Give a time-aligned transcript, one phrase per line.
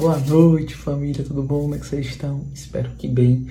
[0.00, 1.60] Boa noite, família, tudo bom?
[1.60, 2.46] Como é que vocês estão?
[2.54, 3.46] Espero que bem.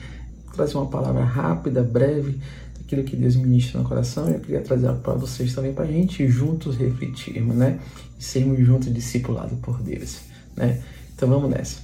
[0.48, 2.40] Vou trazer uma palavra rápida, breve,
[2.76, 4.28] daquilo que Deus ministra no coração.
[4.28, 7.80] Eu queria trazer para vocês também, para a gente juntos refletirmos, né?
[8.20, 10.22] E sermos juntos discipulados por Deus,
[10.58, 10.82] né?
[11.14, 11.82] Então vamos nessa.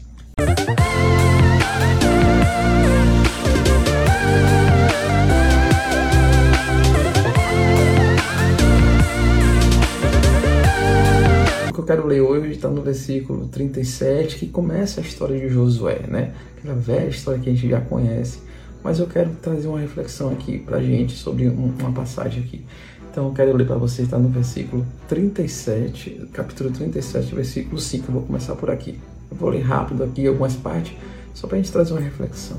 [11.86, 16.33] Eu quero ler hoje está no versículo 37, que começa a história de Josué, né?
[16.57, 18.39] Aquela velha história que a gente já conhece.
[18.83, 22.65] Mas eu quero trazer uma reflexão aqui para a gente sobre uma passagem aqui.
[23.11, 28.05] Então eu quero ler para vocês, está no versículo 37, capítulo 37, versículo 5.
[28.07, 28.99] Eu vou começar por aqui.
[29.29, 30.97] Eu vou ler rápido aqui algumas partes,
[31.36, 32.58] só para a gente trazer uma reflexão.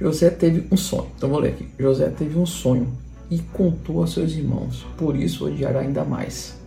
[0.00, 1.08] José teve um sonho.
[1.16, 1.66] Então vou ler aqui.
[1.80, 2.86] José teve um sonho
[3.28, 6.64] e contou a seus irmãos, por isso odiará ainda mais.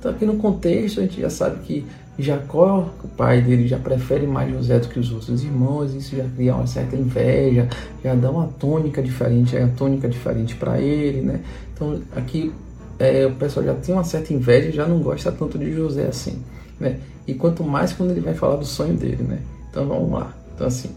[0.00, 1.86] Então, aqui no contexto, a gente já sabe que
[2.18, 6.24] Jacó, o pai dele, já prefere mais José do que os outros irmãos, isso já
[6.34, 7.68] cria uma certa inveja,
[8.02, 11.40] já dá uma tônica diferente, é uma tônica diferente para ele, né?
[11.74, 12.50] Então, aqui
[12.98, 16.42] é, o pessoal já tem uma certa inveja, já não gosta tanto de José assim,
[16.78, 16.98] né?
[17.26, 19.38] E quanto mais quando ele vai falar do sonho dele, né?
[19.70, 20.34] Então, vamos lá.
[20.54, 20.88] Então, assim,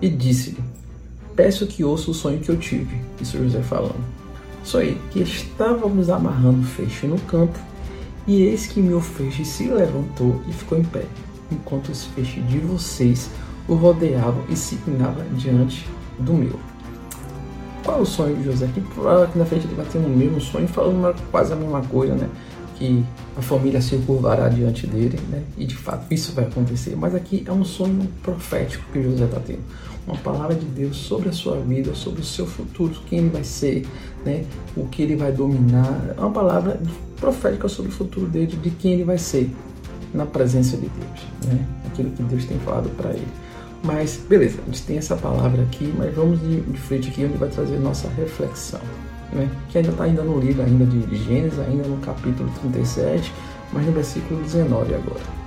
[0.00, 0.62] e disse-lhe:
[1.36, 3.00] Peço que ouça o sonho que eu tive.
[3.20, 4.04] Isso José falando.
[4.64, 7.58] Sonhei que estávamos amarrando feixe no campo
[8.26, 11.04] e eis que meu feixe se levantou e ficou em pé,
[11.50, 13.30] enquanto os feixes de vocês
[13.68, 15.86] o rodeavam e se inclinavam diante
[16.18, 16.58] do meu.
[17.84, 18.66] Qual é o sonho de José?
[18.66, 22.28] Aqui na frente ele vai ter um mesmo sonho, falando quase a mesma coisa, né?
[22.82, 23.04] Que
[23.36, 25.44] a família se curvará diante dele, né?
[25.56, 26.96] E de fato isso vai acontecer.
[26.96, 29.60] Mas aqui é um sonho profético que José está tendo.
[30.04, 33.44] Uma palavra de Deus sobre a sua vida, sobre o seu futuro, quem ele vai
[33.44, 33.86] ser,
[34.24, 34.44] né?
[34.76, 36.12] O que ele vai dominar.
[36.16, 36.80] É uma palavra
[37.20, 39.48] profética sobre o futuro dele, de quem ele vai ser
[40.12, 41.64] na presença de Deus, né?
[41.86, 43.28] Aquilo que Deus tem falado para ele.
[43.84, 47.36] Mas, beleza, a gente tem essa palavra aqui, mas vamos de, de frente aqui onde
[47.36, 48.80] vai trazer nossa reflexão,
[49.32, 49.48] né?
[49.70, 53.32] Que ainda está ainda no livro ainda de, Gênesis, ainda no capítulo 37,
[53.72, 55.42] mas no versículo 19 agora.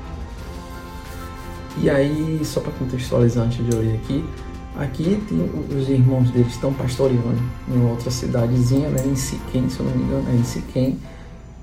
[1.82, 4.26] E aí, só para contextualizar antes de ler aqui,
[4.78, 7.38] aqui tem, os irmãos deles estão pastoreando
[7.68, 10.98] em outra cidadezinha, né, em Siquém, se eu não me engano, é em Siquém,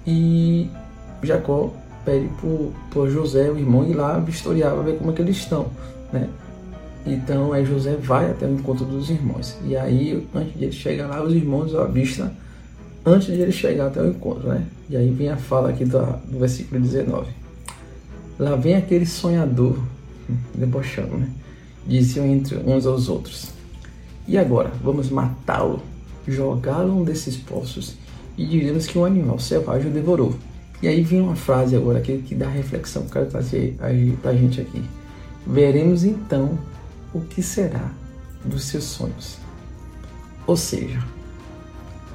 [0.07, 0.71] e
[1.23, 1.73] Jacó
[2.05, 2.29] pede
[2.91, 5.67] por, José, o irmão, ir lá vistoriar para ver como é que eles estão,
[6.13, 6.29] né?
[7.07, 9.57] Então aí José vai até o encontro dos irmãos.
[9.65, 12.31] E aí, antes de ele chegar lá, os irmãos o avistam
[13.05, 14.65] antes de ele chegar até o encontro, né?
[14.89, 17.29] E aí vem a fala aqui do, do versículo 19.
[18.39, 19.79] Lá vem aquele sonhador,
[20.55, 21.29] debochando, né?
[21.87, 23.51] Diziam entre uns aos outros.
[24.27, 25.83] E agora, vamos matá-lo,
[26.27, 27.97] jogá-lo um desses poços
[28.39, 30.35] e diremos que um animal selvagem o devorou.
[30.81, 33.77] E aí vem uma frase agora que, que dá reflexão que eu quero trazer
[34.21, 34.83] para a gente aqui.
[35.47, 36.59] Veremos então
[37.15, 37.91] o que será
[38.45, 39.39] dos seus sonhos.
[40.47, 41.03] Ou seja,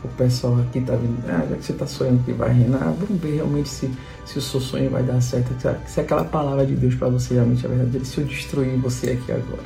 [0.03, 3.21] o pessoal aqui está vindo, ah, já que você está sonhando que vai reinar, vamos
[3.21, 3.89] ver realmente se,
[4.25, 5.49] se o seu sonho vai dar certo,
[5.85, 9.31] se aquela palavra de Deus para você realmente é verdadeira, se eu destruir você aqui
[9.31, 9.63] agora.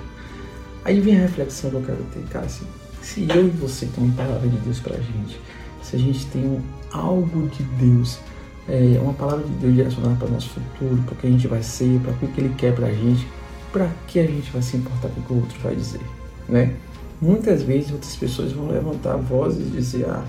[0.86, 2.64] Aí vem a reflexão que eu quero ter, cara, se,
[3.02, 5.40] se eu e você temos palavra de Deus para a gente,
[5.84, 6.62] se a gente tem
[6.92, 8.20] algo de Deus,
[8.68, 11.48] é, uma palavra de Deus direcionada para o nosso futuro, para o que a gente
[11.48, 13.28] vai ser, para o que Ele quer para a gente,
[13.72, 16.02] para que a gente vai se importar com o que o outro vai dizer,
[16.48, 16.74] né?
[17.22, 20.26] Muitas vezes outras pessoas vão levantar vozes e dizer, ah,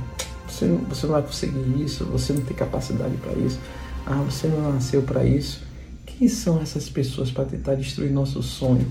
[0.46, 3.58] você não, você não vai conseguir isso, você não tem capacidade para isso,
[4.06, 5.62] ah, você não nasceu para isso.
[6.04, 8.86] Quem são essas pessoas para tentar destruir nosso sonho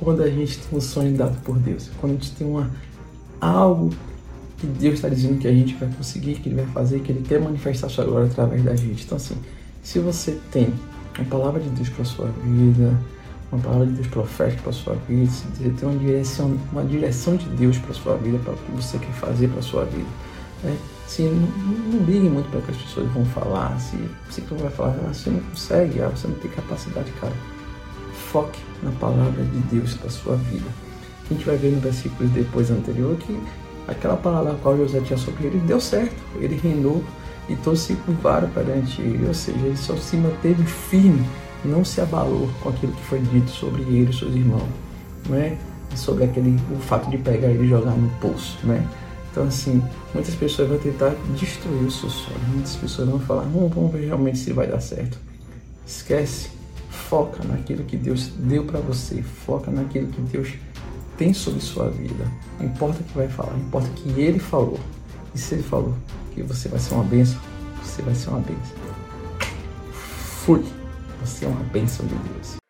[0.00, 1.90] quando a gente tem um sonho dado por Deus?
[2.00, 2.70] Quando a gente tem uma,
[3.40, 3.90] algo
[4.58, 7.22] que Deus está dizendo que a gente vai conseguir, que Ele vai fazer, que Ele
[7.26, 9.04] quer manifestar a sua glória através da gente.
[9.04, 9.36] Então, assim,
[9.82, 10.72] se você tem
[11.16, 12.98] uma palavra de Deus para a sua vida,
[13.54, 17.36] uma palavra de Deus profética para sua vida, se você tem uma direção, uma direção
[17.36, 20.08] de Deus para sua vida, para o que você quer fazer para sua vida.
[20.62, 20.76] Né?
[21.06, 23.96] Assim, não, não ligue muito para o que as pessoas vão falar, se
[24.28, 27.34] você vai falar, ah, você não consegue, ah, você não tem capacidade, cara.
[28.32, 30.66] Foque na palavra de Deus para sua vida.
[31.30, 33.38] A gente vai ver no versículo depois anterior que
[33.86, 36.16] aquela palavra a qual José tinha sobre ele deu certo.
[36.36, 37.04] Ele reinou
[37.48, 41.24] e todos se curvaram perante ele, ou seja, ele só se manteve firme,
[41.68, 44.68] não se abalou com aquilo que foi dito sobre ele e seus irmãos,
[45.28, 45.56] não é?
[45.96, 48.86] sobre aquele, o fato de pegar ele e jogar no poço, né?
[49.30, 49.82] Então, assim,
[50.12, 54.06] muitas pessoas vão tentar destruir o seu sonho, muitas pessoas vão falar, não, vamos ver
[54.06, 55.18] realmente se vai dar certo.
[55.86, 56.50] Esquece,
[56.88, 60.52] foca naquilo que Deus deu para você, foca naquilo que Deus
[61.18, 62.30] tem sobre sua vida.
[62.58, 64.78] Não importa o que vai falar, importa que ele falou.
[65.34, 65.94] E se ele falou
[66.32, 67.38] que você vai ser uma bênção,
[67.82, 68.76] você vai ser uma bênção.
[70.44, 70.64] Fui.
[71.24, 72.63] Você é uma bênção de Deus.